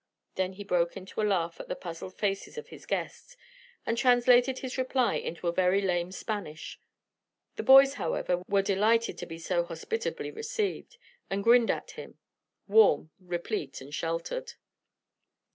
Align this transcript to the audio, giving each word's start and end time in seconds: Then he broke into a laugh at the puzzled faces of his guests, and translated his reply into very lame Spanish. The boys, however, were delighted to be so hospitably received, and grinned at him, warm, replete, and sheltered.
Then 0.33 0.53
he 0.53 0.63
broke 0.63 0.97
into 0.97 1.21
a 1.21 1.21
laugh 1.21 1.59
at 1.59 1.67
the 1.67 1.75
puzzled 1.75 2.17
faces 2.17 2.57
of 2.57 2.69
his 2.69 2.87
guests, 2.87 3.37
and 3.85 3.95
translated 3.95 4.57
his 4.57 4.75
reply 4.79 5.13
into 5.13 5.51
very 5.51 5.79
lame 5.79 6.11
Spanish. 6.11 6.79
The 7.55 7.61
boys, 7.61 7.93
however, 8.01 8.41
were 8.47 8.63
delighted 8.63 9.19
to 9.19 9.27
be 9.27 9.37
so 9.37 9.63
hospitably 9.63 10.31
received, 10.31 10.97
and 11.29 11.43
grinned 11.43 11.69
at 11.69 11.91
him, 11.91 12.17
warm, 12.67 13.11
replete, 13.19 13.79
and 13.79 13.93
sheltered. 13.93 14.53